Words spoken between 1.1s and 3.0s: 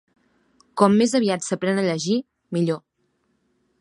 aviat s'aprèn a llegir, millor.